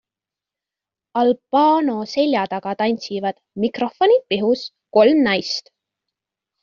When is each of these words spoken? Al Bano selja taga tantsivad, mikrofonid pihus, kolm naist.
Al 1.21 1.29
Bano 1.55 1.97
selja 2.13 2.45
taga 2.53 2.73
tantsivad, 2.79 3.37
mikrofonid 3.67 4.27
pihus, 4.33 4.65
kolm 4.99 5.23
naist. 5.29 5.71